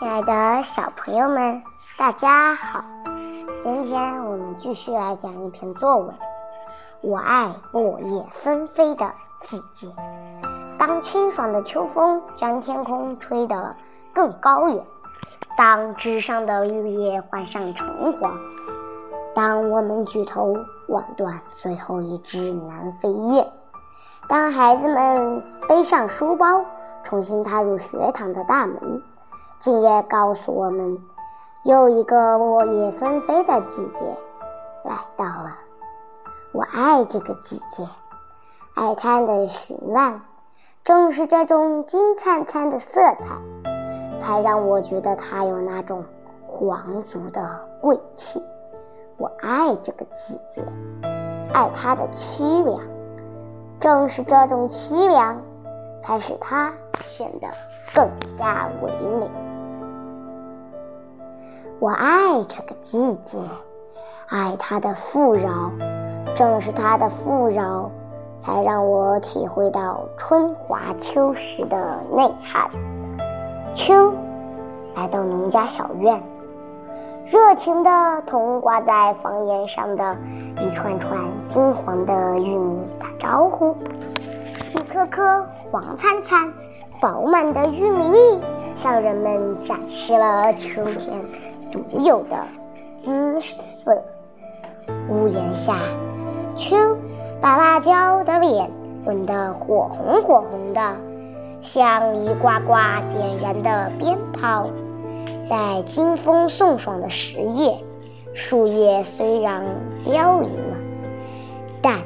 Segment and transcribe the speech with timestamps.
[0.00, 1.62] 亲爱的小朋友们，
[1.98, 2.82] 大家好！
[3.60, 6.14] 今天我们继续来讲一篇作文。
[7.02, 9.88] 我爱落叶纷飞的季节，
[10.78, 13.76] 当清爽的秋风将天空吹得
[14.14, 14.82] 更高远，
[15.58, 18.40] 当枝上的绿叶换上橙黄，
[19.34, 20.56] 当我们举头
[20.88, 23.46] 望断最后一只南飞雁，
[24.30, 26.64] 当孩子们背上书包
[27.04, 29.02] 重新踏入学堂的大门。
[29.60, 30.96] 今夜告诉我们，
[31.64, 34.06] 又一个落叶纷飞的季节
[34.86, 35.58] 来到了。
[36.52, 37.86] 我爱这个季节，
[38.72, 40.22] 爱它的绚烂。
[40.82, 43.36] 正是这种金灿灿的色彩，
[44.18, 46.06] 才让我觉得它有那种
[46.46, 48.42] 皇族的贵气。
[49.18, 50.64] 我爱这个季节，
[51.52, 52.80] 爱它的凄凉。
[53.78, 55.42] 正是这种凄凉，
[56.00, 56.72] 才使它
[57.04, 57.48] 显得
[57.94, 59.30] 更加唯美。
[61.78, 63.38] 我爱这个季节，
[64.28, 65.70] 爱它的富饶，
[66.34, 67.90] 正是它的富饶，
[68.36, 72.70] 才让我体会到春华秋实的内涵。
[73.74, 74.12] 秋，
[74.94, 76.22] 来到农家小院，
[77.30, 80.16] 热情地同挂在房檐上的
[80.60, 83.74] 一串串金黄的玉米打招呼，
[84.74, 86.52] 一颗颗黄灿灿、
[87.00, 88.18] 饱满的玉米粒
[88.76, 91.24] 向人们展示了秋天。
[91.72, 92.36] 独有的
[92.98, 94.02] 姿色。
[95.08, 95.78] 屋檐下，
[96.56, 96.76] 秋
[97.40, 98.68] 把辣椒的脸
[99.04, 100.96] 吻得火红火红的，
[101.62, 104.68] 像一挂挂点燃的鞭炮。
[105.48, 107.76] 在金风送爽的十月，
[108.34, 109.64] 树叶虽然
[110.04, 110.76] 凋零了，
[111.80, 111.98] 但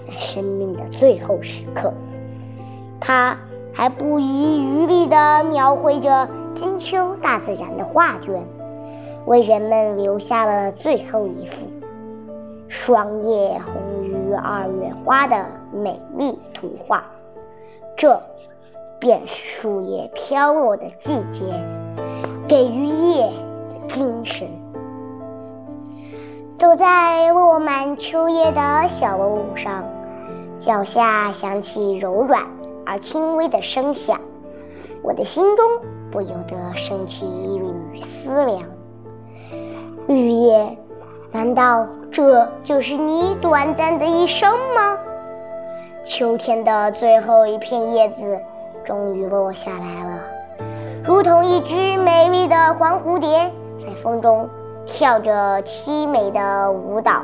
[0.00, 1.92] 在生命的最后时刻，
[3.00, 3.36] 它
[3.72, 8.44] 还不遗余力地描绘着金秋大自然的画卷。
[9.26, 11.56] 为人们留下了最后一幅
[12.68, 17.04] 霜叶红于二月花的美丽图画。
[17.96, 18.20] 这
[18.98, 21.44] 便是树叶飘落的季节，
[22.48, 23.30] 给予叶
[23.88, 24.48] 精神。
[26.58, 29.84] 走在落满秋叶的小路上，
[30.58, 32.46] 脚下响起柔软
[32.90, 34.20] 而轻微的声响，
[35.00, 35.64] 我的心中
[36.10, 38.64] 不由得升起一缕思量。
[40.08, 40.76] 绿叶，
[41.30, 44.98] 难道这就是你短暂的一生吗？
[46.02, 48.40] 秋天的最后一片叶子
[48.82, 50.22] 终于落下来了，
[51.04, 54.50] 如同一只美丽的黄蝴蝶，在风中
[54.84, 57.22] 跳着凄美的舞蹈。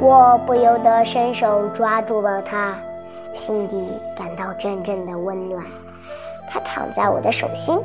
[0.00, 2.74] 我不由得伸手抓住了它，
[3.36, 5.64] 心底感到阵阵的温暖。
[6.48, 7.78] 它躺在我的手心，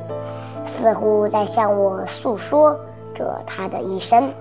[0.66, 2.80] 似乎在向我诉说。
[3.14, 4.32] 着他的一生，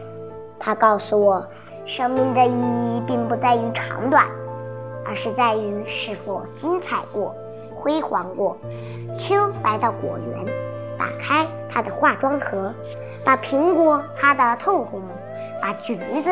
[0.58, 1.44] 他告诉我，
[1.86, 4.24] 生命的意义并不在于长短，
[5.04, 7.34] 而是在于是否精彩过、
[7.74, 8.56] 辉煌过。
[9.18, 9.34] 秋
[9.64, 10.46] 来到果园，
[10.96, 12.72] 打开他的化妆盒，
[13.24, 15.02] 把苹果擦得透红，
[15.60, 16.30] 把橘子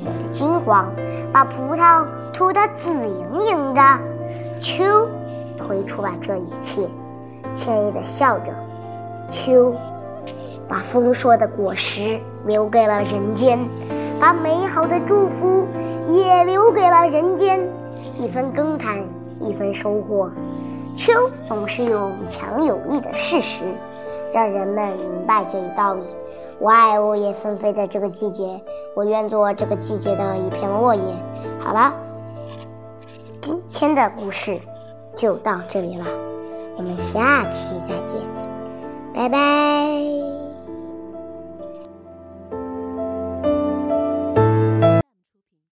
[0.00, 0.86] 抹得金黄，
[1.32, 4.11] 把葡萄涂得紫莹莹的。
[4.62, 5.08] 秋
[5.58, 6.88] 推出了这一切，
[7.54, 8.46] 歉意的笑着。
[9.28, 9.74] 秋。
[10.68, 13.58] 把丰硕的果实留给了人间，
[14.18, 15.66] 把美好的祝福
[16.08, 17.60] 也留给了人间。
[18.18, 19.04] 一分耕耘，
[19.40, 20.30] 一分收获。
[20.96, 21.12] 秋
[21.46, 23.64] 总是用强有力的事实，
[24.32, 26.00] 让人们明白这一道理。
[26.58, 28.58] 我爱落叶纷飞的这个季节，
[28.94, 31.02] 我愿做这个季节的一片落叶。
[31.58, 31.92] 好了，
[33.42, 34.60] 今天的故事
[35.16, 36.06] 就到这里了，
[36.76, 38.20] 我们下期再见，
[39.12, 39.71] 拜拜。